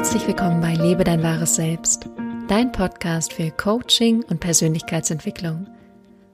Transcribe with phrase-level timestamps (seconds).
[0.00, 2.08] Herzlich willkommen bei Lebe dein wahres Selbst,
[2.48, 5.66] dein Podcast für Coaching und Persönlichkeitsentwicklung.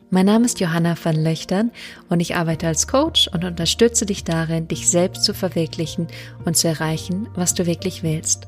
[0.08, 1.72] Mein Name ist Johanna van Löchtern
[2.08, 6.06] und ich arbeite als Coach und unterstütze dich darin, dich selbst zu verwirklichen
[6.44, 8.47] und zu erreichen, was du wirklich willst.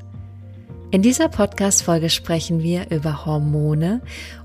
[0.93, 4.03] In dieser Podcast-Folge sprechen wir über Hormone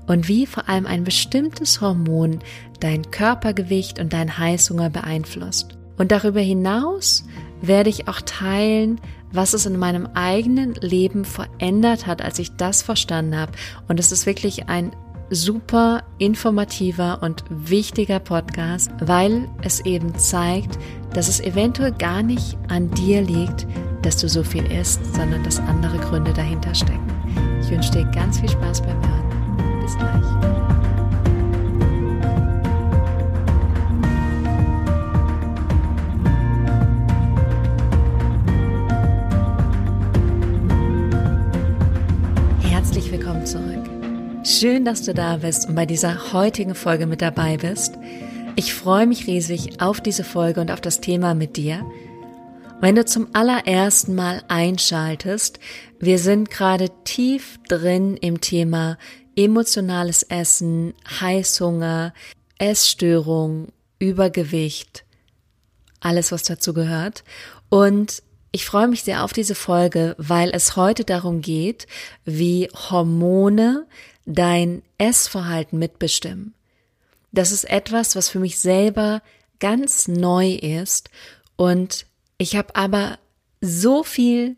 [0.08, 2.40] und wie vor allem ein bestimmtes Hormon
[2.80, 5.78] dein Körpergewicht und dein Heißhunger beeinflusst.
[5.96, 7.24] Und darüber hinaus
[7.66, 9.00] werde ich auch teilen,
[9.32, 13.52] was es in meinem eigenen Leben verändert hat, als ich das verstanden habe.
[13.88, 14.92] Und es ist wirklich ein
[15.30, 20.78] super informativer und wichtiger Podcast, weil es eben zeigt,
[21.12, 23.66] dass es eventuell gar nicht an dir liegt,
[24.02, 27.00] dass du so viel isst, sondern dass andere Gründe dahinter stecken.
[27.60, 29.23] Ich wünsche dir ganz viel Spaß beim Hören.
[44.60, 47.94] Schön, dass du da bist und bei dieser heutigen Folge mit dabei bist.
[48.54, 51.84] Ich freue mich riesig auf diese Folge und auf das Thema mit dir.
[52.80, 55.58] Wenn du zum allerersten Mal einschaltest,
[55.98, 58.96] wir sind gerade tief drin im Thema
[59.34, 62.14] emotionales Essen, Heißhunger,
[62.56, 65.04] Essstörung, Übergewicht,
[65.98, 67.24] alles was dazu gehört.
[67.70, 71.88] Und ich freue mich sehr auf diese Folge, weil es heute darum geht,
[72.24, 73.88] wie Hormone
[74.26, 76.54] dein Essverhalten mitbestimmen.
[77.32, 79.22] Das ist etwas, was für mich selber
[79.58, 81.10] ganz neu ist
[81.56, 82.06] und
[82.38, 83.18] ich habe aber
[83.60, 84.56] so viel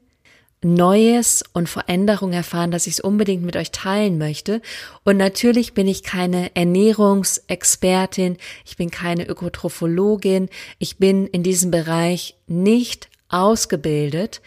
[0.63, 4.63] Neues und Veränderung erfahren, dass ich es unbedingt mit euch teilen möchte.
[5.05, 12.37] Und natürlich bin ich keine Ernährungsexpertin, ich bin keine Ökotrophologin, ich bin in diesem Bereich
[12.47, 14.41] nicht ausgebildet,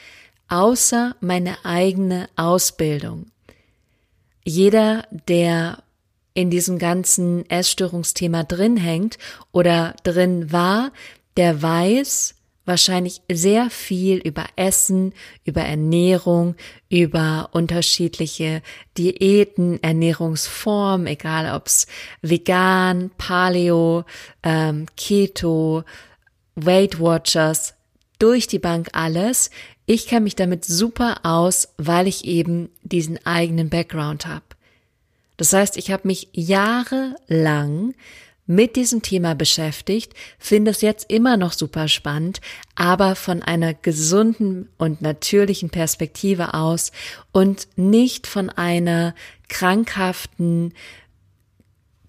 [0.49, 3.27] außer meine eigene Ausbildung.
[4.49, 5.83] Jeder, der
[6.33, 9.19] in diesem ganzen Essstörungsthema drin hängt
[9.51, 10.91] oder drin war,
[11.37, 12.33] der weiß
[12.65, 16.55] wahrscheinlich sehr viel über Essen, über Ernährung,
[16.89, 18.63] über unterschiedliche
[18.97, 21.85] Diäten, Ernährungsformen, egal ob's
[22.23, 24.03] vegan, Paleo,
[24.41, 25.83] ähm, Keto,
[26.55, 27.75] Weight Watchers,
[28.17, 29.51] durch die Bank alles.
[29.91, 34.45] Ich kenne mich damit super aus, weil ich eben diesen eigenen Background habe.
[35.37, 37.95] Das heißt, ich habe mich jahrelang
[38.45, 42.39] mit diesem Thema beschäftigt, finde es jetzt immer noch super spannend,
[42.75, 46.91] aber von einer gesunden und natürlichen Perspektive aus
[47.31, 49.15] und nicht von einer
[49.47, 50.75] krankhaften,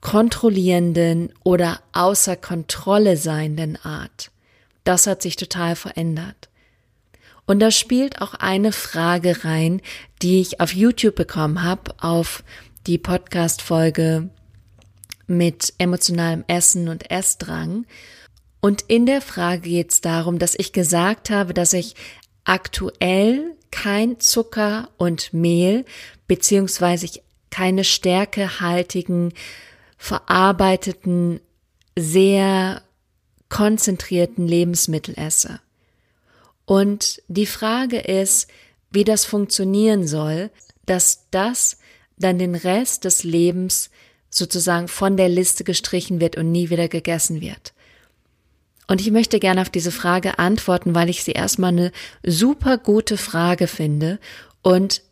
[0.03, 4.31] kontrollierenden oder außer Kontrolle seienden Art.
[4.85, 6.50] Das hat sich total verändert.
[7.51, 9.83] Und da spielt auch eine Frage rein,
[10.23, 12.45] die ich auf YouTube bekommen habe, auf
[12.87, 14.31] die Podcast-Folge
[15.27, 17.87] mit emotionalem Essen und Essdrang.
[18.61, 21.97] Und in der Frage geht es darum, dass ich gesagt habe, dass ich
[22.45, 25.85] aktuell kein Zucker und Mehl
[26.29, 27.09] beziehungsweise
[27.51, 29.35] keine stärkehaltigen,
[29.99, 31.41] verarbeiteten,
[31.99, 32.83] sehr
[33.49, 35.59] konzentrierten Lebensmittel esse.
[36.71, 38.49] Und die Frage ist,
[38.93, 40.51] wie das funktionieren soll,
[40.87, 41.79] dass das
[42.17, 43.91] dann den Rest des Lebens
[44.29, 47.73] sozusagen von der Liste gestrichen wird und nie wieder gegessen wird.
[48.87, 51.91] Und ich möchte gerne auf diese Frage antworten, weil ich sie erstmal eine
[52.23, 54.21] super gute Frage finde
[54.63, 55.03] und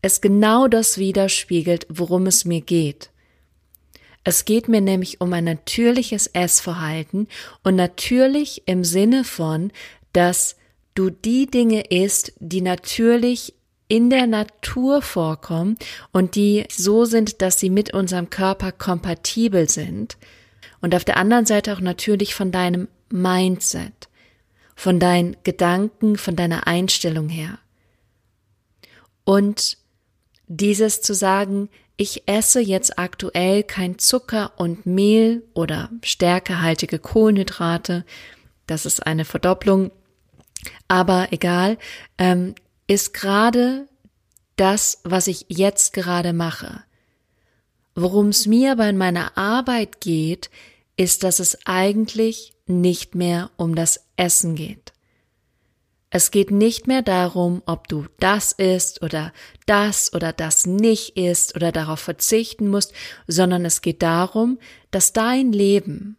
[0.00, 3.10] es genau das widerspiegelt, worum es mir geht.
[4.24, 7.28] Es geht mir nämlich um ein natürliches Essverhalten
[7.62, 9.72] und natürlich im Sinne von,
[10.14, 10.56] dass
[10.94, 13.54] du die Dinge isst, die natürlich
[13.88, 15.76] in der Natur vorkommen
[16.12, 20.16] und die so sind, dass sie mit unserem Körper kompatibel sind.
[20.80, 24.08] Und auf der anderen Seite auch natürlich von deinem Mindset,
[24.74, 27.58] von deinen Gedanken, von deiner Einstellung her.
[29.24, 29.76] Und
[30.48, 38.04] dieses zu sagen, ich esse jetzt aktuell kein Zucker und Mehl oder stärkehaltige Kohlenhydrate,
[38.66, 39.92] das ist eine Verdopplung
[40.88, 41.78] aber egal,
[42.18, 42.54] ähm,
[42.86, 43.88] ist gerade
[44.56, 46.82] das, was ich jetzt gerade mache.
[47.94, 50.50] Worum es mir bei meiner Arbeit geht,
[50.96, 54.92] ist, dass es eigentlich nicht mehr um das Essen geht.
[56.10, 59.32] Es geht nicht mehr darum, ob du das isst oder
[59.64, 62.92] das oder das nicht isst oder darauf verzichten musst,
[63.26, 64.58] sondern es geht darum,
[64.90, 66.18] dass dein Leben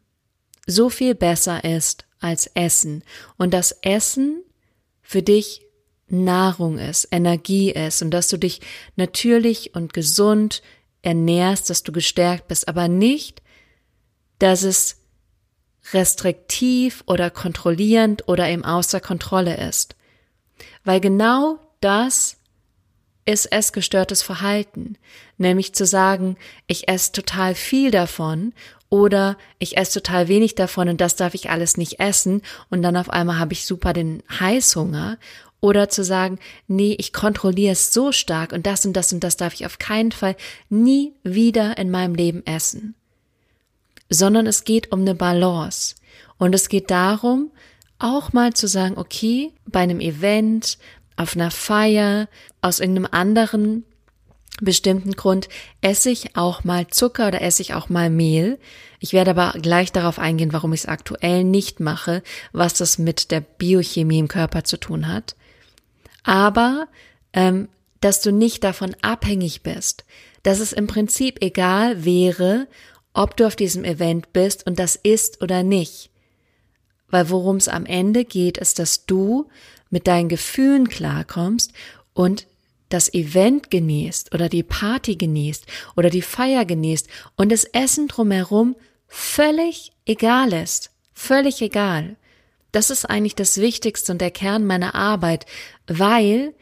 [0.65, 3.03] so viel besser ist als Essen
[3.37, 4.43] und das Essen
[5.01, 5.61] für dich
[6.07, 8.61] Nahrung ist, Energie ist und dass du dich
[8.95, 10.61] natürlich und gesund
[11.01, 13.41] ernährst, dass du gestärkt bist, aber nicht,
[14.39, 14.97] dass es
[15.91, 19.95] restriktiv oder kontrollierend oder eben außer Kontrolle ist.
[20.83, 22.37] Weil genau das
[23.25, 24.97] ist essgestörtes Verhalten,
[25.37, 26.37] nämlich zu sagen,
[26.67, 28.53] ich esse total viel davon
[28.93, 32.95] oder ich esse total wenig davon und das darf ich alles nicht essen und dann
[32.95, 35.17] auf einmal habe ich super den Heißhunger
[35.61, 36.37] oder zu sagen,
[36.67, 39.79] nee, ich kontrolliere es so stark und das und das und das darf ich auf
[39.79, 40.35] keinen Fall
[40.69, 42.93] nie wieder in meinem Leben essen.
[44.09, 45.95] Sondern es geht um eine Balance.
[46.37, 47.49] Und es geht darum,
[47.97, 50.77] auch mal zu sagen, okay, bei einem Event,
[51.15, 52.27] auf einer Feier,
[52.61, 53.85] aus irgendeinem anderen
[54.63, 55.49] bestimmten Grund
[55.81, 58.59] esse ich auch mal Zucker oder esse ich auch mal Mehl.
[58.99, 63.31] Ich werde aber gleich darauf eingehen, warum ich es aktuell nicht mache, was das mit
[63.31, 65.35] der Biochemie im Körper zu tun hat
[66.23, 66.87] aber
[67.33, 67.67] ähm,
[68.01, 70.05] dass du nicht davon abhängig bist,
[70.41, 72.67] dass es im Prinzip egal wäre,
[73.13, 76.09] ob du auf diesem Event bist und das ist oder nicht.
[77.09, 79.49] Weil worum es am Ende geht, ist, dass du
[79.89, 81.71] mit deinen Gefühlen klarkommst
[82.13, 82.47] und
[82.93, 88.75] das Event genießt oder die Party genießt oder die Feier genießt und das Essen drumherum
[89.07, 90.91] völlig egal ist.
[91.11, 92.15] Völlig egal.
[92.71, 95.45] Das ist eigentlich das Wichtigste und der Kern meiner Arbeit,
[95.87, 96.53] weil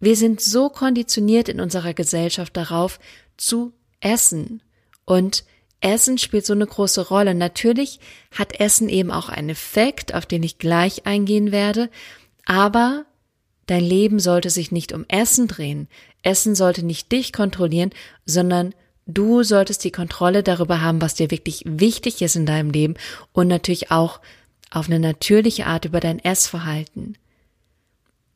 [0.00, 2.98] wir sind so konditioniert in unserer Gesellschaft darauf
[3.36, 4.62] zu essen.
[5.04, 5.44] Und
[5.80, 7.34] Essen spielt so eine große Rolle.
[7.34, 8.00] Natürlich
[8.32, 11.90] hat Essen eben auch einen Effekt, auf den ich gleich eingehen werde,
[12.44, 13.06] aber
[13.66, 15.88] dein Leben sollte sich nicht um Essen drehen.
[16.22, 17.90] Essen sollte nicht dich kontrollieren,
[18.24, 18.74] sondern
[19.06, 22.94] du solltest die Kontrolle darüber haben, was dir wirklich wichtig ist in deinem Leben
[23.32, 24.20] und natürlich auch
[24.70, 27.16] auf eine natürliche Art über dein Essverhalten.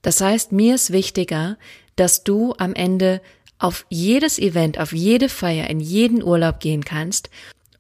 [0.03, 1.59] Das heißt, mir ist wichtiger,
[1.97, 3.21] dass du am Ende
[3.59, 7.29] auf jedes Event, auf jede Feier, in jeden Urlaub gehen kannst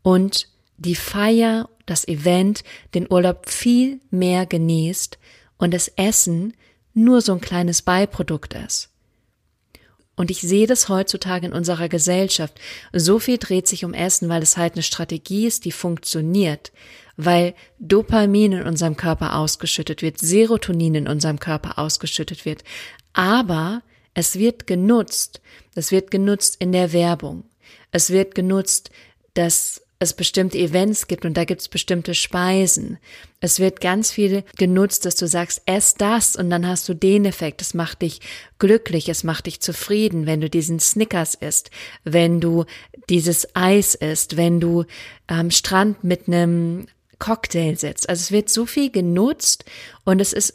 [0.02, 2.64] und die Feier, das Event,
[2.94, 5.18] den Urlaub viel mehr genießt
[5.56, 6.54] und das Essen
[6.94, 8.88] nur so ein kleines Beiprodukt ist.
[10.16, 12.60] Und ich sehe das heutzutage in unserer Gesellschaft.
[12.92, 16.72] So viel dreht sich um Essen, weil es halt eine Strategie ist, die funktioniert
[17.24, 22.64] weil Dopamin in unserem Körper ausgeschüttet wird, Serotonin in unserem Körper ausgeschüttet wird.
[23.12, 23.82] Aber
[24.14, 25.42] es wird genutzt,
[25.74, 27.44] es wird genutzt in der Werbung.
[27.92, 28.90] Es wird genutzt,
[29.34, 32.98] dass es bestimmte Events gibt und da gibt es bestimmte Speisen.
[33.40, 37.26] Es wird ganz viel genutzt, dass du sagst, ess das und dann hast du den
[37.26, 37.60] Effekt.
[37.60, 38.20] Es macht dich
[38.58, 41.70] glücklich, es macht dich zufrieden, wenn du diesen Snickers isst,
[42.02, 42.64] wenn du
[43.10, 44.86] dieses Eis isst, wenn du
[45.26, 46.86] am Strand mit einem
[47.18, 48.08] Cocktail setzt.
[48.08, 49.66] Also es wird so viel genutzt
[50.04, 50.54] und es ist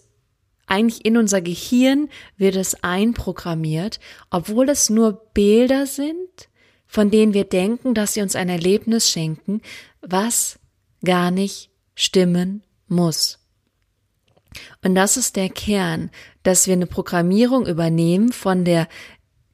[0.65, 3.99] eigentlich in unser Gehirn wird es einprogrammiert,
[4.31, 6.49] obwohl es nur Bilder sind,
[6.95, 9.61] von denen wir denken, dass sie uns ein Erlebnis schenken,
[9.99, 10.57] was
[11.03, 13.37] gar nicht stimmen muss.
[14.81, 16.09] Und das ist der Kern,
[16.43, 18.87] dass wir eine Programmierung übernehmen von der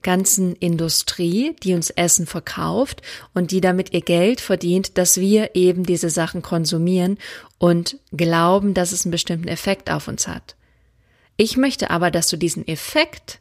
[0.03, 3.01] ganzen Industrie, die uns Essen verkauft
[3.33, 7.17] und die damit ihr Geld verdient, dass wir eben diese Sachen konsumieren
[7.57, 10.55] und glauben, dass es einen bestimmten Effekt auf uns hat.
[11.37, 13.40] Ich möchte aber, dass du diesen Effekt,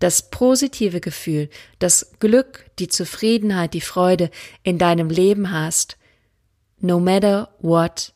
[0.00, 4.30] das positive Gefühl, das Glück, die Zufriedenheit, die Freude
[4.62, 5.96] in deinem Leben hast,
[6.80, 8.12] no matter what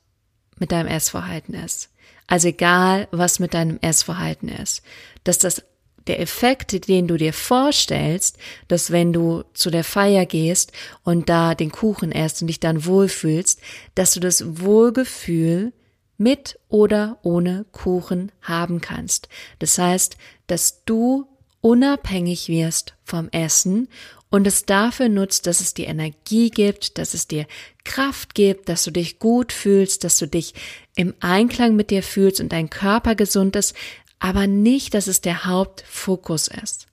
[0.59, 1.91] mit deinem Essverhalten ist.
[2.27, 4.83] Also egal, was mit deinem Essverhalten ist,
[5.25, 5.63] dass das
[6.07, 8.37] der Effekt, den du dir vorstellst,
[8.69, 10.73] dass wenn du zu der Feier gehst
[11.03, 13.61] und da den Kuchen erst und dich dann wohlfühlst,
[13.95, 15.73] dass du das Wohlgefühl
[16.19, 19.29] mit oder ohne Kuchen haben kannst.
[19.59, 21.27] Das heißt, dass du
[21.65, 23.89] unabhängig wirst vom Essen
[24.29, 27.47] und es dafür nutzt, dass es dir Energie gibt, dass es dir
[27.85, 30.53] Kraft gibt, dass du dich gut fühlst, dass du dich
[30.95, 33.75] im Einklang mit dir fühlst und dein Körper gesund ist,
[34.19, 36.87] aber nicht, dass es der Hauptfokus ist.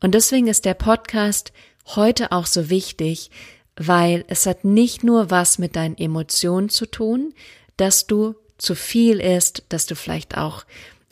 [0.00, 1.52] Und deswegen ist der Podcast
[1.84, 3.30] heute auch so wichtig,
[3.76, 7.34] weil es hat nicht nur was mit deinen Emotionen zu tun,
[7.76, 10.64] dass du zu viel isst, dass du vielleicht auch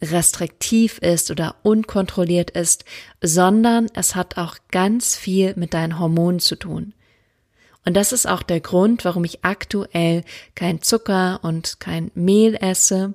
[0.03, 2.85] restriktiv ist oder unkontrolliert ist,
[3.23, 6.93] sondern es hat auch ganz viel mit deinen Hormonen zu tun.
[7.85, 10.25] Und das ist auch der Grund, warum ich aktuell
[10.55, 13.15] kein Zucker und kein Mehl esse,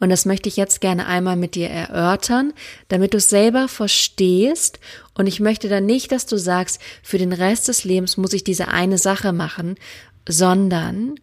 [0.00, 2.52] und das möchte ich jetzt gerne einmal mit dir erörtern,
[2.88, 4.80] damit du es selber verstehst.
[5.14, 8.44] Und ich möchte dann nicht, dass du sagst, für den Rest des Lebens muss ich
[8.44, 9.76] diese eine Sache machen,
[10.28, 11.14] sondern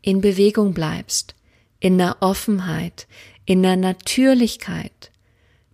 [0.00, 1.34] in Bewegung bleibst,
[1.80, 3.06] in der Offenheit,
[3.44, 5.12] in der Natürlichkeit.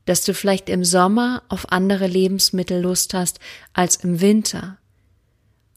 [0.08, 3.40] dass du vielleicht im Sommer auf andere Lebensmittel Lust hast
[3.74, 4.78] als im Winter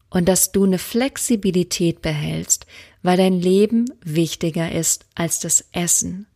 [0.09, 2.65] und dass du eine Flexibilität behältst,
[3.03, 6.27] weil dein Leben wichtiger ist als das Essen.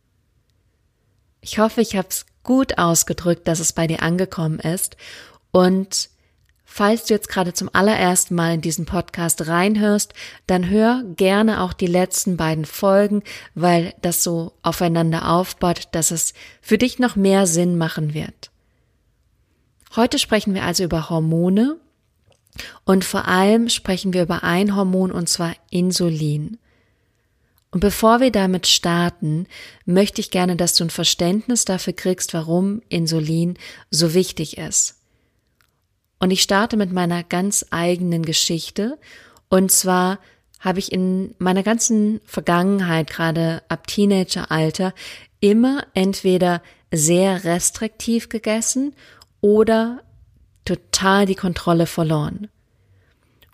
[1.40, 4.98] Ich hoffe, ich habe es gut ausgedrückt, dass es bei dir angekommen ist
[5.50, 6.10] und
[6.76, 10.12] Falls du jetzt gerade zum allerersten Mal in diesen Podcast reinhörst,
[10.46, 13.22] dann hör gerne auch die letzten beiden Folgen,
[13.54, 18.50] weil das so aufeinander aufbaut, dass es für dich noch mehr Sinn machen wird.
[19.96, 21.78] Heute sprechen wir also über Hormone
[22.84, 26.58] und vor allem sprechen wir über ein Hormon und zwar Insulin.
[27.70, 29.46] Und bevor wir damit starten,
[29.86, 33.56] möchte ich gerne, dass du ein Verständnis dafür kriegst, warum Insulin
[33.90, 34.95] so wichtig ist.
[36.18, 38.98] Und ich starte mit meiner ganz eigenen Geschichte.
[39.48, 40.18] Und zwar
[40.60, 44.94] habe ich in meiner ganzen Vergangenheit, gerade ab Teenageralter,
[45.40, 48.94] immer entweder sehr restriktiv gegessen
[49.40, 50.02] oder
[50.64, 52.48] total die Kontrolle verloren.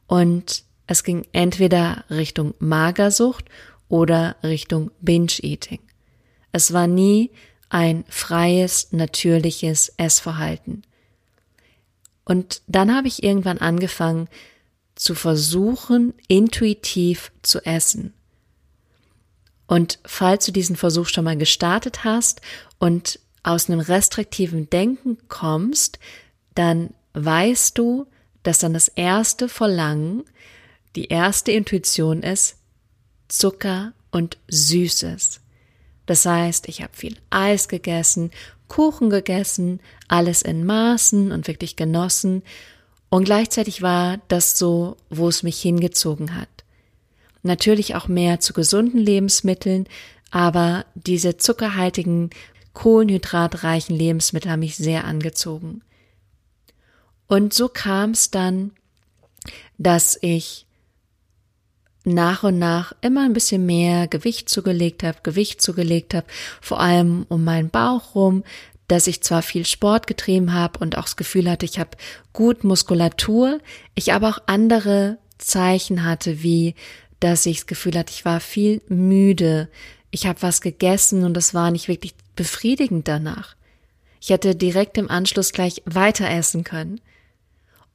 [0.07, 3.47] Und es ging entweder Richtung Magersucht
[3.89, 5.81] oder Richtung Binge-Eating.
[6.53, 7.31] Es war nie
[7.69, 10.83] ein freies, natürliches Essverhalten.
[12.25, 14.29] Und dann habe ich irgendwann angefangen
[14.95, 18.15] zu versuchen, intuitiv zu essen.
[19.67, 22.41] Und falls du diesen Versuch schon mal gestartet hast
[22.79, 25.99] und aus einem restriktiven Denken kommst,
[26.55, 28.07] dann weißt du,
[28.43, 30.25] dass dann das erste Verlangen,
[30.95, 32.57] die erste Intuition ist
[33.29, 35.41] Zucker und Süßes.
[36.07, 38.31] Das heißt, ich habe viel Eis gegessen
[38.73, 42.43] Kuchen gegessen, alles in Maßen und wirklich genossen.
[43.11, 46.49] Und gleichzeitig war das so, wo es mich hingezogen hat.
[47.43, 49.87] Natürlich auch mehr zu gesunden Lebensmitteln,
[50.31, 52.31] aber diese zuckerhaltigen,
[52.73, 55.83] kohlenhydratreichen Lebensmittel haben mich sehr angezogen.
[57.27, 58.71] Und so kam es dann,
[59.77, 60.65] dass ich
[62.05, 66.27] nach und nach immer ein bisschen mehr Gewicht zugelegt habe, Gewicht zugelegt habe,
[66.61, 68.45] vor allem um meinen Bauch rum,
[68.89, 71.91] dass ich zwar viel Sport getrieben habe und auch das Gefühl hatte, ich habe
[72.33, 73.61] gut Muskulatur,
[73.95, 76.75] ich aber auch andere Zeichen hatte, wie
[77.21, 79.69] dass ich das Gefühl hatte, ich war viel müde,
[80.11, 83.55] ich habe was gegessen und es war nicht wirklich befriedigend danach.
[84.21, 87.01] Ich hätte direkt im Anschluss gleich weiter essen können.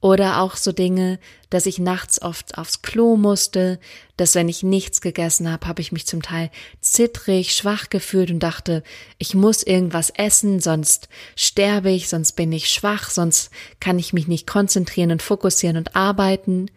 [0.00, 1.18] Oder auch so Dinge,
[1.50, 3.80] dass ich nachts oft aufs Klo musste,
[4.16, 6.50] dass wenn ich nichts gegessen habe, habe ich mich zum Teil
[6.80, 8.84] zittrig, schwach gefühlt und dachte,
[9.18, 13.50] ich muss irgendwas essen, sonst sterbe ich, sonst bin ich schwach, sonst
[13.80, 16.70] kann ich mich nicht konzentrieren und fokussieren und arbeiten.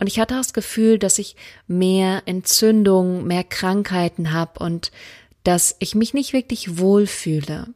[0.00, 1.36] Und ich hatte auch das Gefühl, dass ich
[1.68, 4.90] mehr Entzündungen, mehr Krankheiten habe und
[5.44, 7.68] dass ich mich nicht wirklich wohlfühle.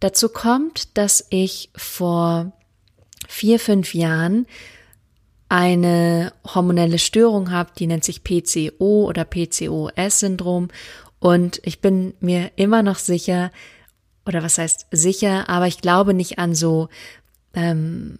[0.00, 2.52] Dazu kommt, dass ich vor
[3.28, 4.46] vier, fünf Jahren
[5.48, 10.68] eine hormonelle Störung habe, die nennt sich PCO oder PCOS-Syndrom.
[11.18, 13.52] Und ich bin mir immer noch sicher,
[14.24, 16.88] oder was heißt sicher, aber ich glaube nicht an so,
[17.52, 18.18] ähm,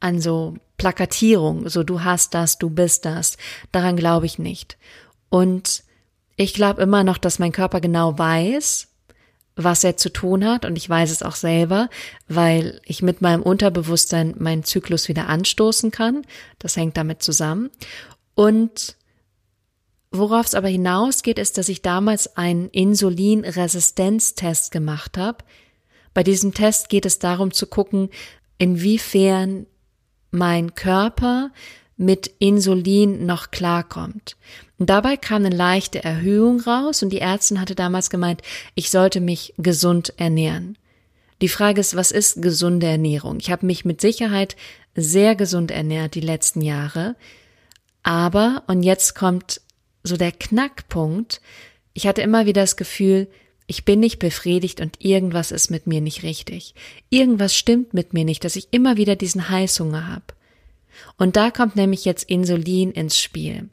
[0.00, 3.36] an so Plakatierung, so du hast das, du bist das.
[3.70, 4.76] Daran glaube ich nicht.
[5.28, 5.84] Und
[6.34, 8.88] ich glaube immer noch, dass mein Körper genau weiß,
[9.56, 11.90] was er zu tun hat und ich weiß es auch selber,
[12.28, 16.22] weil ich mit meinem Unterbewusstsein meinen Zyklus wieder anstoßen kann.
[16.58, 17.70] Das hängt damit zusammen.
[18.34, 18.96] Und
[20.10, 25.38] worauf es aber hinausgeht, ist, dass ich damals einen Insulinresistenztest gemacht habe.
[26.14, 28.08] Bei diesem Test geht es darum zu gucken,
[28.58, 29.66] inwiefern
[30.30, 31.50] mein Körper
[32.02, 34.36] mit Insulin noch klarkommt.
[34.78, 38.42] Und dabei kam eine leichte Erhöhung raus und die Ärztin hatte damals gemeint,
[38.74, 40.76] ich sollte mich gesund ernähren.
[41.40, 43.38] Die Frage ist, was ist gesunde Ernährung?
[43.40, 44.56] Ich habe mich mit Sicherheit
[44.94, 47.16] sehr gesund ernährt die letzten Jahre.
[48.02, 49.60] Aber, und jetzt kommt
[50.02, 51.40] so der Knackpunkt,
[51.94, 53.28] ich hatte immer wieder das Gefühl,
[53.68, 56.74] ich bin nicht befriedigt und irgendwas ist mit mir nicht richtig.
[57.10, 60.24] Irgendwas stimmt mit mir nicht, dass ich immer wieder diesen Heißhunger habe.
[61.22, 63.68] Und da kommt nämlich jetzt Insulin ins Spiel.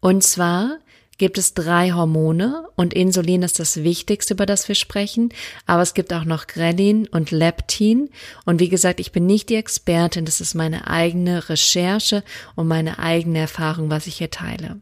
[0.00, 0.78] Und zwar
[1.18, 5.28] gibt es drei Hormone und Insulin ist das wichtigste, über das wir sprechen,
[5.66, 8.08] aber es gibt auch noch Grelin und Leptin
[8.46, 12.24] und wie gesagt, ich bin nicht die Expertin, das ist meine eigene Recherche
[12.56, 14.80] und meine eigene Erfahrung, was ich hier teile.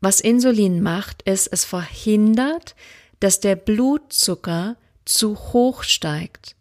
[0.00, 2.76] Was Insulin macht, ist, es verhindert,
[3.18, 4.76] dass der Blutzucker
[5.06, 6.54] zu hoch steigt.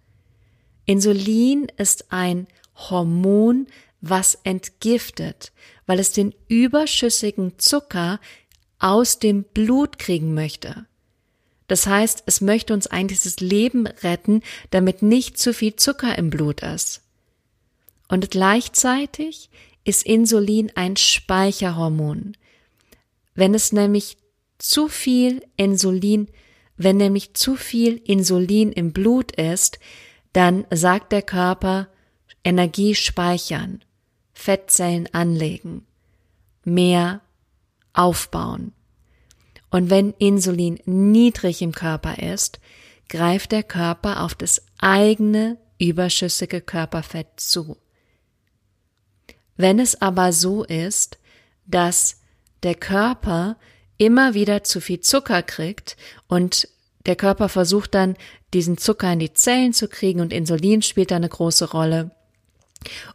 [0.86, 2.48] Insulin ist ein
[2.90, 3.68] Hormon,
[4.02, 5.52] was entgiftet,
[5.86, 8.20] weil es den überschüssigen Zucker
[8.80, 10.86] aus dem Blut kriegen möchte.
[11.68, 14.42] Das heißt, es möchte uns eigentlich das Leben retten,
[14.72, 17.02] damit nicht zu viel Zucker im Blut ist.
[18.10, 19.50] Und gleichzeitig
[19.86, 22.36] ist Insulin ein Speicherhormon.
[23.36, 24.18] Wenn es nämlich
[24.58, 26.28] zu viel Insulin,
[26.76, 29.80] wenn nämlich zu viel Insulin im Blut ist,
[30.34, 31.88] dann sagt der Körper
[32.44, 33.84] Energie speichern,
[34.42, 35.86] Fettzellen anlegen,
[36.64, 37.22] mehr
[37.94, 38.74] aufbauen.
[39.70, 42.60] Und wenn Insulin niedrig im Körper ist,
[43.08, 47.78] greift der Körper auf das eigene überschüssige Körperfett zu.
[49.58, 51.20] Wenn es aber so ist,
[51.68, 52.20] dass
[52.64, 53.58] der Körper
[53.98, 56.68] immer wieder zu viel Zucker kriegt und
[57.06, 58.16] der Körper versucht dann,
[58.56, 62.12] diesen Zucker in die Zellen zu kriegen und Insulin spielt da eine große Rolle.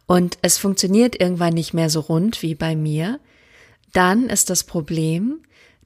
[0.05, 3.19] Und es funktioniert irgendwann nicht mehr so rund wie bei mir,
[3.93, 5.39] dann ist das Problem,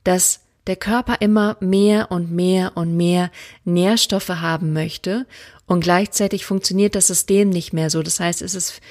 [0.03, 3.31] dass der Körper immer mehr und mehr und mehr
[3.63, 5.25] Nährstoffe haben möchte.
[5.65, 8.03] Und gleichzeitig funktioniert das System nicht mehr so.
[8.03, 8.81] Das heißt, es ist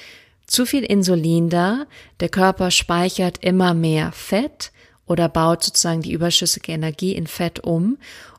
[0.47, 1.85] zu viel Insulin da,
[2.19, 4.71] der Körper speichert immer mehr Fett
[5.05, 7.97] oder baut sozusagen die überschüssige Energie in Fett um.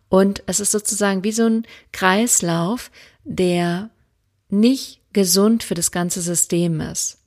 [0.09, 2.91] Und es ist sozusagen wie so ein Kreislauf,
[3.25, 3.89] der
[4.51, 7.19] nicht gesund für das ganze System ist.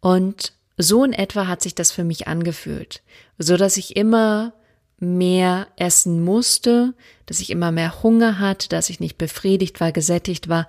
[0.00, 3.02] Und so in etwa hat sich das für mich angefühlt,
[3.38, 4.54] so dass ich immer
[4.98, 6.94] mehr essen musste,
[7.26, 10.66] dass ich immer mehr Hunger hatte, dass ich nicht befriedigt war, gesättigt war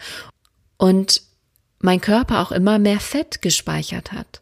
[0.77, 1.21] und
[1.79, 4.41] mein Körper auch immer mehr Fett gespeichert hat.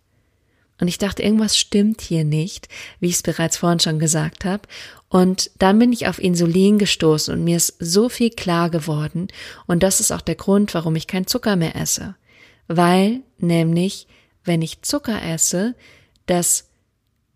[0.80, 2.68] Und ich dachte, irgendwas stimmt hier nicht,
[3.00, 4.64] wie ich es bereits vorhin schon gesagt habe.
[5.10, 9.28] Und dann bin ich auf Insulin gestoßen und mir ist so viel klar geworden.
[9.66, 12.16] Und das ist auch der Grund, warum ich kein Zucker mehr esse.
[12.68, 14.08] Weil nämlich,
[14.44, 15.74] wenn ich Zucker esse,
[16.28, 16.70] das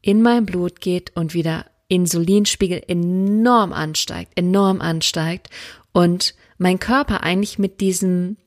[0.01, 5.49] in mein Blut geht und wieder Insulinspiegel enorm ansteigt, enorm ansteigt
[5.91, 8.37] und mein Körper eigentlich mit diesem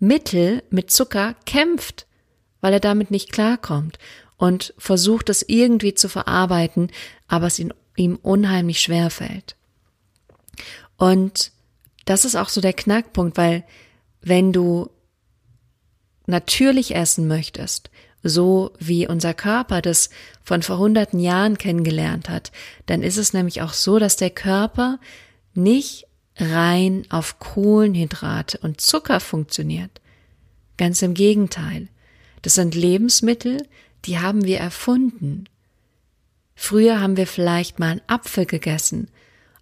[0.00, 2.06] Mittel, mit Zucker kämpft,
[2.60, 3.98] weil er damit nicht klarkommt
[4.36, 6.90] und versucht es irgendwie zu verarbeiten,
[7.28, 7.60] aber es
[7.96, 9.56] ihm unheimlich schwer fällt.
[10.96, 11.52] Und
[12.04, 13.64] das ist auch so der Knackpunkt, weil
[14.20, 14.90] wenn du
[16.26, 17.90] natürlich essen möchtest,
[18.22, 20.08] so wie unser Körper das
[20.42, 22.52] von vor hunderten Jahren kennengelernt hat,
[22.86, 24.98] dann ist es nämlich auch so, dass der Körper
[25.52, 30.00] nicht rein auf Kohlenhydrate und Zucker funktioniert.
[30.76, 31.88] Ganz im Gegenteil.
[32.42, 33.66] Das sind Lebensmittel,
[34.06, 35.44] die haben wir erfunden.
[36.54, 39.10] Früher haben wir vielleicht mal einen Apfel gegessen,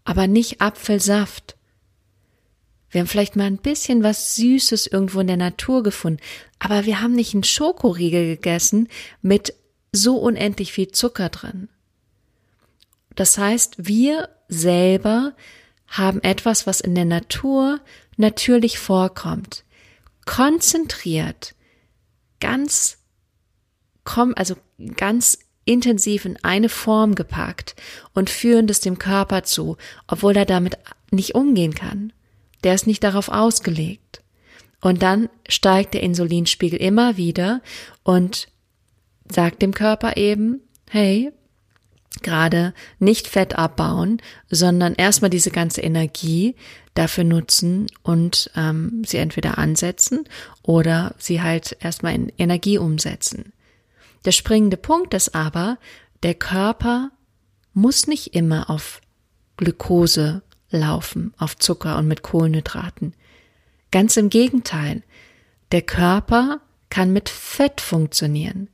[0.04, 1.56] aber nicht Apfelsaft.
[2.90, 6.20] Wir haben vielleicht mal ein bisschen was Süßes irgendwo in der Natur gefunden,
[6.58, 8.88] aber wir haben nicht einen Schokoriegel gegessen
[9.22, 9.54] mit
[9.92, 11.68] so unendlich viel Zucker drin.
[13.14, 15.34] Das heißt, wir selber
[15.86, 17.80] haben etwas, was in der Natur
[18.16, 19.64] natürlich vorkommt,
[20.24, 21.54] konzentriert,
[22.40, 22.98] ganz
[24.04, 24.56] also
[24.96, 27.76] ganz intensiv in eine Form gepackt
[28.14, 30.78] und führen das dem Körper zu, obwohl er damit
[31.10, 32.12] nicht umgehen kann.
[32.64, 34.22] Der ist nicht darauf ausgelegt.
[34.80, 37.60] Und dann steigt der Insulinspiegel immer wieder
[38.02, 38.48] und
[39.30, 41.32] sagt dem Körper eben, hey,
[42.22, 44.20] gerade nicht Fett abbauen,
[44.50, 46.56] sondern erstmal diese ganze Energie
[46.94, 50.24] dafür nutzen und ähm, sie entweder ansetzen
[50.62, 53.52] oder sie halt erstmal in Energie umsetzen.
[54.24, 55.78] Der springende Punkt ist aber,
[56.22, 57.10] der Körper
[57.74, 59.00] muss nicht immer auf
[59.56, 63.14] Glukose laufen, auf Zucker und mit Kohlenhydraten.
[63.90, 65.02] Ganz im Gegenteil,
[65.72, 68.68] der Körper kann mit Fett funktionieren.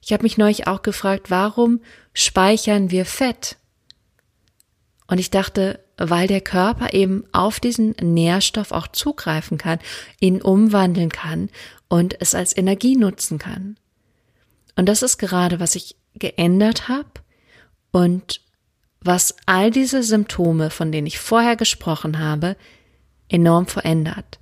[0.00, 1.80] Ich habe mich neulich auch gefragt, warum
[2.12, 3.56] speichern wir Fett?
[5.06, 9.78] Und ich dachte, weil der Körper eben auf diesen Nährstoff auch zugreifen kann,
[10.20, 11.50] ihn umwandeln kann
[11.88, 13.76] und es als Energie nutzen kann.
[14.76, 17.10] Und das ist gerade, was ich geändert habe
[17.90, 18.40] und
[19.00, 22.56] was all diese Symptome, von denen ich vorher gesprochen habe,
[23.28, 24.38] enorm verändert.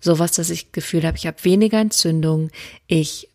[0.00, 2.50] Sowas, dass ich Gefühl habe, ich habe weniger Entzündung,
[2.86, 3.28] ich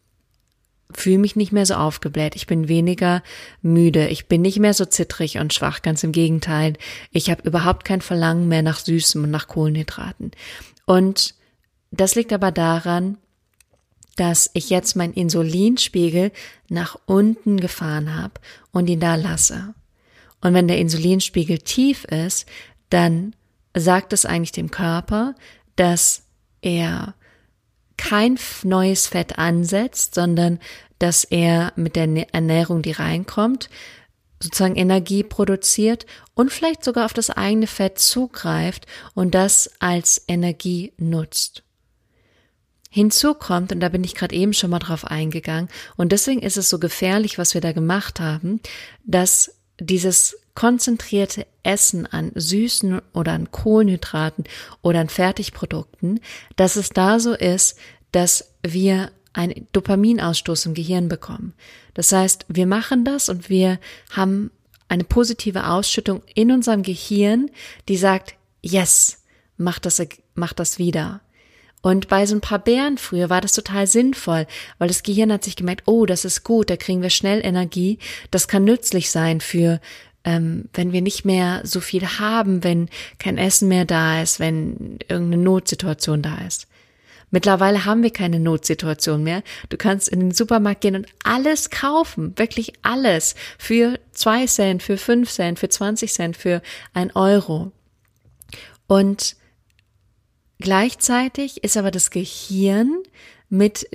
[0.94, 3.24] fühle mich nicht mehr so aufgebläht, ich bin weniger
[3.62, 6.74] müde, ich bin nicht mehr so zittrig und schwach, ganz im Gegenteil.
[7.12, 10.32] Ich habe überhaupt kein Verlangen mehr nach Süßem und nach Kohlenhydraten.
[10.86, 11.36] Und
[11.92, 13.18] das liegt aber daran,
[14.16, 16.32] dass ich jetzt meinen Insulinspiegel
[16.70, 18.34] nach unten gefahren habe
[18.72, 19.74] und ihn da lasse.
[20.42, 22.46] Und wenn der Insulinspiegel tief ist,
[22.90, 23.36] dann
[23.76, 25.36] sagt es eigentlich dem Körper,
[25.76, 26.24] dass
[26.62, 27.14] er
[27.98, 30.60] kein neues Fett ansetzt, sondern
[31.00, 33.70] dass er mit der Ernährung, die reinkommt,
[34.40, 40.94] sozusagen Energie produziert und vielleicht sogar auf das eigene Fett zugreift und das als Energie
[40.98, 41.64] nutzt.
[42.94, 46.58] Hinzu kommt, und da bin ich gerade eben schon mal drauf eingegangen, und deswegen ist
[46.58, 48.60] es so gefährlich, was wir da gemacht haben,
[49.06, 54.44] dass dieses konzentrierte Essen an Süßen oder an Kohlenhydraten
[54.82, 56.20] oder an Fertigprodukten,
[56.58, 57.78] dass es da so ist,
[58.12, 61.54] dass wir einen Dopaminausstoß im Gehirn bekommen.
[61.94, 64.52] Das heißt, wir machen das und wir haben
[64.90, 67.50] eine positive Ausschüttung in unserem Gehirn,
[67.88, 69.24] die sagt, yes,
[69.56, 71.22] mach das, mach das wieder.
[71.82, 74.46] Und bei so ein paar Bären früher war das total sinnvoll,
[74.78, 77.98] weil das Gehirn hat sich gemerkt, oh, das ist gut, da kriegen wir schnell Energie,
[78.30, 79.82] das kann nützlich sein für,
[80.24, 85.00] ähm, wenn wir nicht mehr so viel haben, wenn kein Essen mehr da ist, wenn
[85.08, 86.68] irgendeine Notsituation da ist.
[87.32, 89.42] Mittlerweile haben wir keine Notsituation mehr.
[89.70, 94.98] Du kannst in den Supermarkt gehen und alles kaufen, wirklich alles, für zwei Cent, für
[94.98, 96.62] fünf Cent, für 20 Cent, für
[96.94, 97.72] ein Euro.
[98.86, 99.38] Und
[100.62, 103.00] Gleichzeitig ist aber das Gehirn
[103.50, 103.88] mit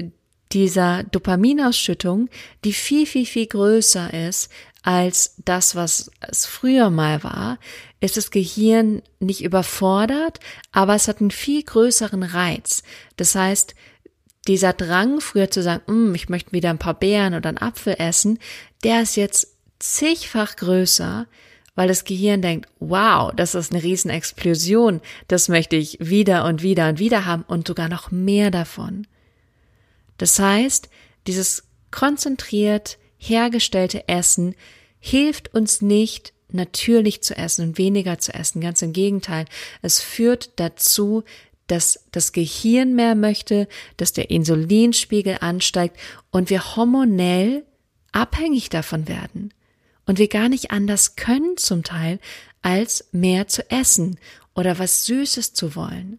[0.53, 2.29] dieser Dopaminausschüttung,
[2.65, 4.51] die viel, viel, viel größer ist
[4.83, 7.59] als das, was es früher mal war,
[8.01, 10.39] ist das Gehirn nicht überfordert,
[10.71, 12.83] aber es hat einen viel größeren Reiz.
[13.17, 13.75] Das heißt,
[14.47, 17.97] dieser Drang, früher zu sagen, hm, ich möchte wieder ein paar Beeren oder einen Apfel
[17.99, 18.39] essen,
[18.85, 21.27] der ist jetzt zigfach größer,
[21.77, 26.89] weil das Gehirn denkt, wow, das ist eine Riesenexplosion, das möchte ich wieder und wieder
[26.89, 29.07] und wieder haben und sogar noch mehr davon.
[30.19, 30.89] Das heißt,
[31.29, 34.57] dieses konzentriert hergestellte Essen
[34.99, 38.61] hilft uns nicht, natürlich zu essen und weniger zu essen.
[38.61, 39.45] Ganz im Gegenteil.
[39.83, 41.25] Es führt dazu,
[41.67, 45.97] dass das Gehirn mehr möchte, dass der Insulinspiegel ansteigt
[46.31, 47.65] und wir hormonell
[48.13, 49.53] abhängig davon werden
[50.07, 52.19] und wir gar nicht anders können zum Teil,
[52.63, 54.19] als mehr zu essen
[54.55, 56.19] oder was Süßes zu wollen.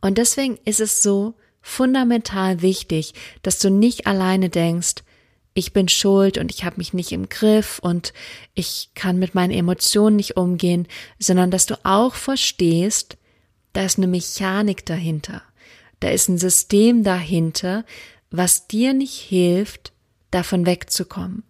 [0.00, 4.96] Und deswegen ist es so fundamental wichtig, dass du nicht alleine denkst,
[5.54, 8.12] ich bin schuld und ich habe mich nicht im Griff und
[8.54, 10.88] ich kann mit meinen Emotionen nicht umgehen,
[11.20, 13.16] sondern dass du auch verstehst,
[13.72, 15.42] da ist eine Mechanik dahinter,
[16.00, 17.84] da ist ein System dahinter,
[18.30, 19.92] was dir nicht hilft,
[20.32, 21.44] davon wegzukommen.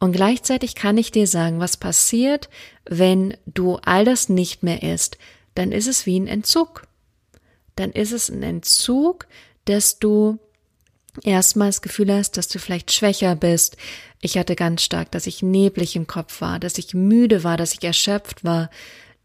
[0.00, 2.48] Und gleichzeitig kann ich dir sagen, was passiert,
[2.86, 5.18] wenn du all das nicht mehr isst,
[5.54, 6.88] dann ist es wie ein Entzug.
[7.76, 9.26] Dann ist es ein Entzug,
[9.66, 10.38] dass du
[11.22, 13.76] erstmal das Gefühl hast, dass du vielleicht schwächer bist.
[14.22, 17.74] Ich hatte ganz stark, dass ich neblig im Kopf war, dass ich müde war, dass
[17.74, 18.70] ich erschöpft war,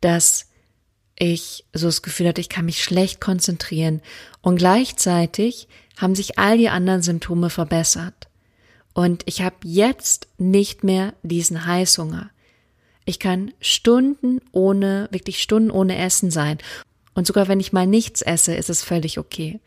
[0.02, 0.48] dass
[1.18, 4.02] ich so das Gefühl hatte, ich kann mich schlecht konzentrieren.
[4.42, 8.28] Und gleichzeitig haben sich all die anderen Symptome verbessert.
[8.96, 12.30] Und ich habe jetzt nicht mehr diesen Heißhunger.
[13.04, 16.60] Ich kann Stunden ohne, wirklich Stunden ohne Essen sein.
[17.14, 19.60] Und sogar wenn ich mal nichts esse, ist es völlig okay.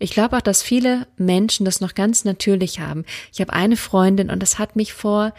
[0.00, 3.04] Ich glaube auch, dass viele Menschen das noch ganz natürlich haben.
[3.32, 5.32] Ich habe eine Freundin und das hat mich vor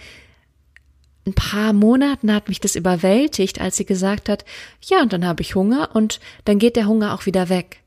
[1.27, 4.45] ein paar Monaten hat mich das überwältigt, als sie gesagt hat,
[4.83, 7.81] ja, und dann habe ich Hunger und dann geht der Hunger auch wieder weg.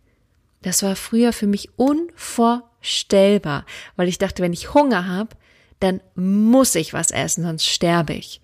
[0.60, 3.66] Das war früher für mich unvorstellbar stellbar,
[3.96, 5.36] weil ich dachte, wenn ich Hunger habe,
[5.80, 8.40] dann muss ich was essen, sonst sterbe ich.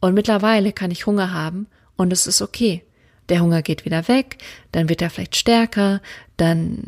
[0.00, 1.66] Und mittlerweile kann ich Hunger haben
[1.96, 2.82] und es ist okay.
[3.28, 4.38] Der Hunger geht wieder weg,
[4.72, 6.02] dann wird er vielleicht stärker,
[6.36, 6.82] dann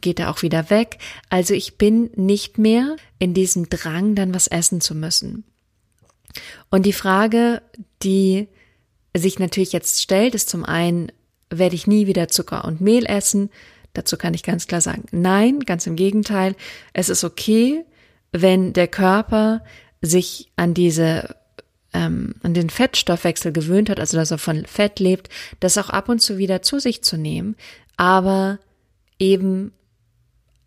[0.00, 0.98] geht er auch wieder weg.
[1.30, 5.44] Also ich bin nicht mehr in diesem Drang, dann was essen zu müssen.
[6.70, 7.62] Und die Frage,
[8.02, 8.48] die
[9.16, 11.10] sich natürlich jetzt stellt, ist zum einen,
[11.48, 13.50] werde ich nie wieder Zucker und Mehl essen?
[14.00, 16.56] Dazu kann ich ganz klar sagen, nein, ganz im Gegenteil.
[16.94, 17.84] Es ist okay,
[18.32, 19.62] wenn der Körper
[20.00, 21.36] sich an diese
[21.92, 25.28] ähm, an den Fettstoffwechsel gewöhnt hat, also dass er von Fett lebt,
[25.60, 27.56] das auch ab und zu wieder zu sich zu nehmen,
[27.98, 28.58] aber
[29.18, 29.72] eben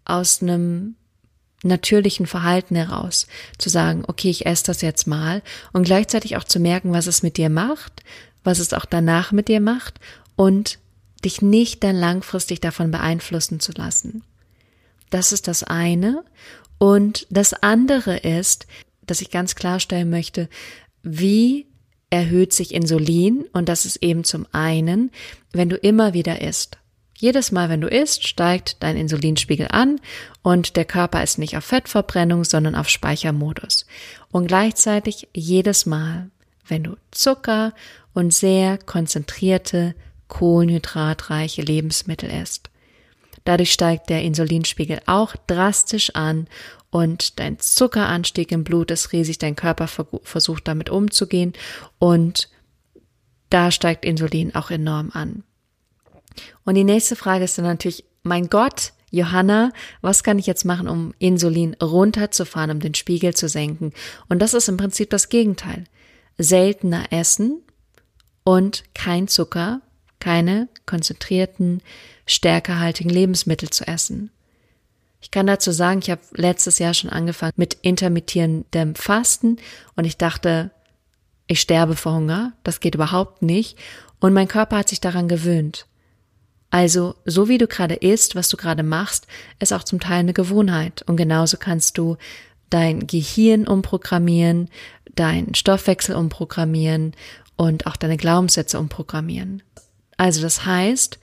[0.06, 0.94] aus einem
[1.64, 3.26] natürlichen Verhalten heraus
[3.58, 5.42] zu sagen, okay, ich esse das jetzt mal
[5.72, 8.04] und gleichzeitig auch zu merken, was es mit dir macht,
[8.44, 10.00] was es auch danach mit dir macht
[10.36, 10.78] und
[11.26, 14.24] dich nicht dann langfristig davon beeinflussen zu lassen.
[15.10, 16.24] Das ist das eine.
[16.78, 18.68] Und das andere ist,
[19.06, 20.50] dass ich ganz klarstellen möchte,
[21.02, 21.68] wie
[22.10, 25.12] erhöht sich Insulin und das ist eben zum einen,
[25.52, 26.78] wenn du immer wieder isst.
[27.18, 30.00] Jedes Mal, wenn du isst, steigt dein Insulinspiegel an
[30.42, 33.86] und der Körper ist nicht auf Fettverbrennung, sondern auf Speichermodus.
[34.32, 36.30] Und gleichzeitig jedes Mal,
[36.68, 37.74] wenn du Zucker
[38.14, 39.96] und sehr konzentrierte
[40.28, 42.70] kohlenhydratreiche Lebensmittel isst.
[43.46, 46.48] Dadurch steigt der Insulinspiegel auch drastisch an
[46.90, 51.54] und dein Zuckeranstieg im Blut ist riesig, dein Körper versucht damit umzugehen
[52.00, 52.50] und
[53.50, 55.44] da steigt Insulin auch enorm an.
[56.66, 60.88] Und die nächste Frage ist dann natürlich, mein Gott, Johanna, was kann ich jetzt machen,
[60.88, 63.94] um Insulin runterzufahren, um den Spiegel zu senken?
[64.28, 65.84] Und das ist im Prinzip das Gegenteil.
[66.40, 67.62] Seltener essen
[68.44, 69.82] und kein Zucker,
[70.24, 71.82] keine konzentrierten,
[72.26, 74.32] stärkehaltigen Lebensmittel zu essen.
[75.22, 79.58] Ich kann dazu sagen, ich habe letztes Jahr schon angefangen mit intermittierendem Fasten
[79.98, 80.72] und ich dachte,
[81.48, 83.78] ich sterbe vor Hunger, das geht überhaupt nicht
[84.22, 85.88] und mein Körper hat sich daran gewöhnt.
[86.70, 89.28] Also, so wie du gerade isst, was du gerade machst,
[89.60, 91.04] ist auch zum Teil eine Gewohnheit.
[91.04, 92.18] Und genauso kannst du
[92.72, 94.70] dein Gehirn umprogrammieren,
[95.14, 97.14] deinen Stoffwechsel umprogrammieren
[97.58, 99.62] und auch deine Glaubenssätze umprogrammieren.
[100.18, 101.20] Also das heißt,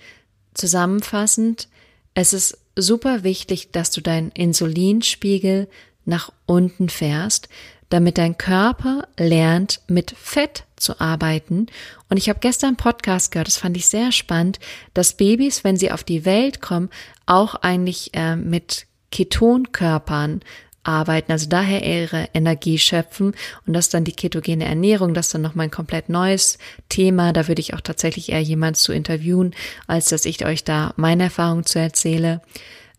[0.55, 1.68] zusammenfassend,
[2.14, 5.68] es ist super wichtig, dass du deinen Insulinspiegel
[6.05, 7.48] nach unten fährst,
[7.88, 11.66] damit dein Körper lernt, mit Fett zu arbeiten.
[12.09, 14.61] Und ich habe gestern einen Podcast gehört, das fand ich sehr spannend,
[14.94, 16.88] dass Babys, wenn sie auf die Welt kommen,
[17.26, 20.40] auch eigentlich äh, mit Ketonkörpern
[20.83, 23.35] arbeiten, also daher ihre Energie schöpfen
[23.66, 27.61] und das dann die ketogene Ernährung, das dann nochmal ein komplett neues Thema, da würde
[27.61, 29.55] ich auch tatsächlich eher jemand zu interviewen,
[29.87, 32.40] als dass ich euch da meine Erfahrung zu erzähle.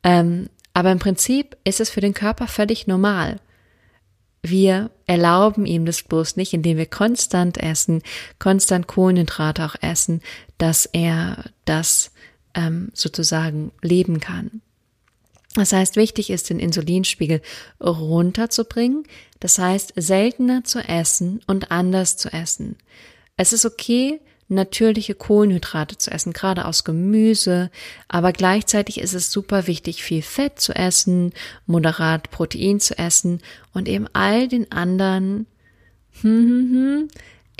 [0.03, 3.39] Ähm, aber im Prinzip ist es für den Körper völlig normal.
[4.43, 8.01] Wir erlauben ihm das bloß nicht, indem wir konstant essen,
[8.39, 10.21] konstant Kohlenhydrate auch essen,
[10.57, 12.11] dass er das
[12.55, 14.61] ähm, sozusagen leben kann.
[15.55, 17.41] Das heißt, wichtig ist, den Insulinspiegel
[17.81, 19.03] runterzubringen.
[19.39, 22.77] Das heißt, seltener zu essen und anders zu essen.
[23.35, 27.71] Es ist okay, natürliche Kohlenhydrate zu essen, gerade aus Gemüse,
[28.07, 31.33] aber gleichzeitig ist es super wichtig, viel Fett zu essen,
[31.65, 33.41] moderat Protein zu essen
[33.73, 35.47] und eben all den anderen
[36.21, 37.07] hm, hm, hm,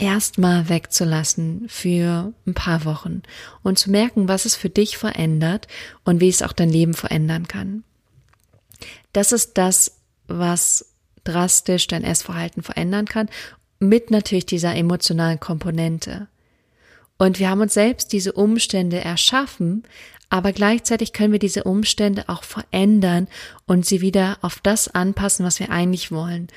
[0.01, 3.21] erstmal wegzulassen für ein paar Wochen
[3.61, 5.67] und zu merken, was es für dich verändert
[6.03, 7.83] und wie es auch dein Leben verändern kann.
[9.13, 13.29] Das ist das, was drastisch dein Essverhalten verändern kann,
[13.79, 16.27] mit natürlich dieser emotionalen Komponente.
[17.17, 19.83] Und wir haben uns selbst diese Umstände erschaffen,
[20.29, 23.27] aber gleichzeitig können wir diese Umstände auch verändern
[23.67, 26.47] und sie wieder auf das anpassen, was wir eigentlich wollen.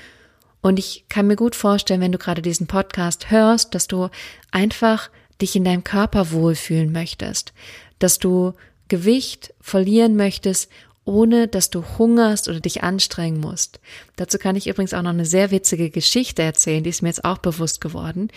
[0.64, 4.08] Und ich kann mir gut vorstellen, wenn du gerade diesen Podcast hörst, dass du
[4.50, 5.10] einfach
[5.42, 7.52] dich in deinem Körper wohlfühlen möchtest,
[7.98, 8.54] dass du
[8.88, 10.70] Gewicht verlieren möchtest,
[11.04, 13.78] ohne dass du hungerst oder dich anstrengen musst.
[14.16, 17.26] Dazu kann ich übrigens auch noch eine sehr witzige Geschichte erzählen, die ist mir jetzt
[17.26, 18.30] auch bewusst geworden.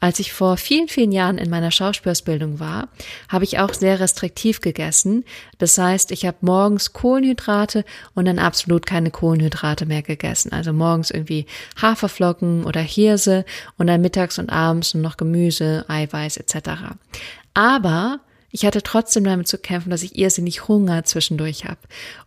[0.00, 2.88] Als ich vor vielen, vielen Jahren in meiner Schauspielausbildung war,
[3.28, 5.24] habe ich auch sehr restriktiv gegessen.
[5.58, 7.84] Das heißt, ich habe morgens Kohlenhydrate
[8.14, 10.52] und dann absolut keine Kohlenhydrate mehr gegessen.
[10.52, 11.46] Also morgens irgendwie
[11.80, 13.44] Haferflocken oder Hirse
[13.76, 16.70] und dann mittags und abends nur noch Gemüse, Eiweiß etc.
[17.54, 21.80] Aber ich hatte trotzdem damit zu kämpfen, dass ich irrsinnig Hunger zwischendurch habe.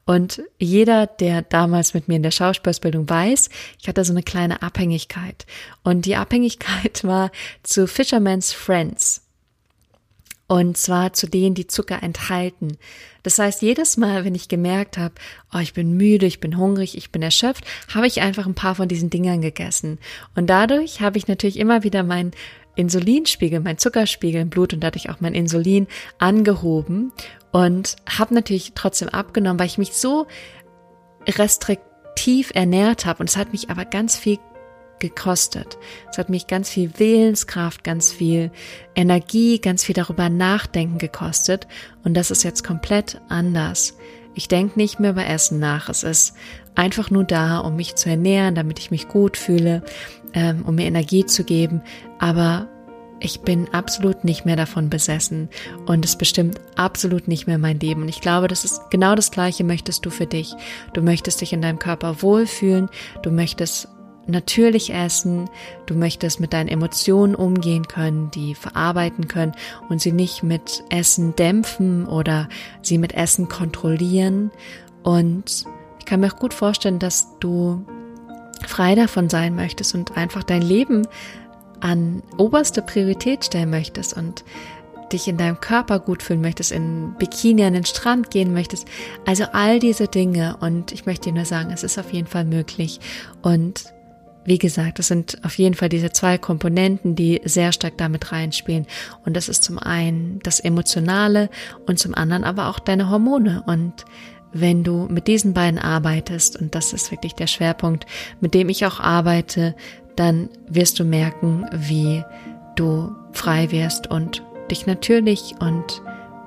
[0.06, 4.62] Und jeder, der damals mit mir in der Schauspielausbildung weiß, ich hatte so eine kleine
[4.62, 5.46] Abhängigkeit.
[5.84, 7.32] Und die Abhängigkeit war
[7.64, 9.24] zu Fisherman's Friends.
[10.48, 12.78] Und zwar zu denen, die Zucker enthalten.
[13.24, 15.14] Das heißt, jedes Mal, wenn ich gemerkt habe,
[15.54, 18.76] oh, ich bin müde, ich bin hungrig, ich bin erschöpft, habe ich einfach ein paar
[18.76, 19.98] von diesen Dingern gegessen.
[20.36, 22.32] Und dadurch habe ich natürlich immer wieder mein
[22.76, 25.88] Insulinspiegel, mein Zuckerspiegel im Blut und dadurch auch mein Insulin
[26.20, 27.12] angehoben
[27.52, 30.28] und habe natürlich trotzdem abgenommen, weil ich mich so
[31.28, 34.40] restriktiv ernährt habe und es hat mich aber ganz viel
[35.00, 35.78] gekostet.
[36.10, 38.52] Es hat mich ganz viel Willenskraft, ganz viel
[38.96, 41.68] Energie, ganz viel darüber nachdenken gekostet
[42.04, 43.98] und das ist jetzt komplett anders.
[44.34, 45.90] Ich denke nicht mehr über Essen nach.
[45.90, 46.36] Es ist
[46.74, 49.84] einfach nur da, um mich zu ernähren, damit ich mich gut fühle,
[50.34, 51.82] ähm, um mir Energie zu geben.
[52.20, 52.67] Aber
[53.20, 55.50] ich bin absolut nicht mehr davon besessen
[55.86, 58.02] und es bestimmt absolut nicht mehr mein Leben.
[58.02, 60.54] Und ich glaube, das ist genau das Gleiche möchtest du für dich.
[60.94, 62.89] Du möchtest dich in deinem Körper wohlfühlen,
[63.22, 63.88] du möchtest
[64.28, 65.50] natürlich essen,
[65.86, 69.54] du möchtest mit deinen Emotionen umgehen können, die verarbeiten können
[69.89, 72.50] und sie nicht mit Essen dämpfen oder
[72.82, 74.52] sie mit Essen kontrollieren.
[75.04, 75.65] Und
[76.00, 77.86] ich kann mir auch gut vorstellen, dass du
[78.67, 81.08] frei davon sein möchtest und einfach dein Leben
[81.80, 84.43] an oberste Priorität stellen möchtest und
[85.12, 88.88] dich in deinem Körper gut fühlen möchtest, in Bikini an den Strand gehen möchtest.
[89.26, 90.58] Also all diese Dinge.
[90.62, 93.00] Und ich möchte dir nur sagen, es ist auf jeden Fall möglich.
[93.41, 93.86] Und
[94.45, 98.88] wie gesagt, es sind auf jeden Fall diese zwei Komponenten, die sehr stark damit reinspielen.
[99.26, 101.50] Und das ist zum einen das Emotionale
[101.86, 103.63] und zum anderen aber auch deine Hormone.
[103.65, 104.06] Und
[104.54, 108.06] wenn du mit diesen beiden arbeitest, und das ist wirklich der Schwerpunkt,
[108.40, 109.76] mit dem ich auch arbeite,
[110.16, 112.24] dann wirst du merken, wie
[112.76, 116.02] du frei wirst und dich natürlich und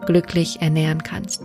[0.06, 1.42] glücklich ernähren kannst.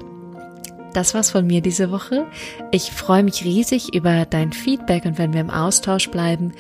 [0.94, 2.26] Das war's von mir diese Woche.
[2.72, 6.54] Ich freue mich riesig über dein Feedback und wenn wir im Austausch bleiben.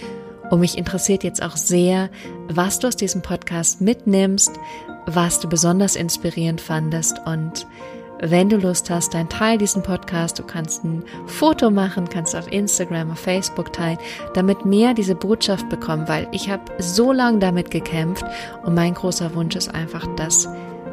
[0.51, 2.09] Und mich interessiert jetzt auch sehr,
[2.47, 4.51] was du aus diesem Podcast mitnimmst,
[5.05, 7.67] was du besonders inspirierend fandest und
[8.21, 10.39] wenn du Lust hast, dann teil diesen Podcast.
[10.39, 13.97] Du kannst ein Foto machen, kannst auf Instagram, auf Facebook teilen,
[14.33, 18.25] damit mehr diese Botschaft bekommen, weil ich habe so lange damit gekämpft
[18.63, 20.49] und mein großer Wunsch ist einfach, dass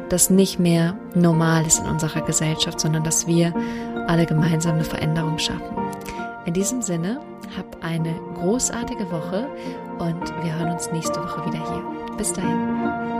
[0.09, 3.53] das nicht mehr normal ist in unserer Gesellschaft, sondern dass wir
[4.07, 5.75] alle gemeinsam eine Veränderung schaffen.
[6.45, 7.19] In diesem Sinne,
[7.57, 9.47] hab eine großartige Woche
[9.99, 12.15] und wir hören uns nächste Woche wieder hier.
[12.17, 13.16] Bis dahin.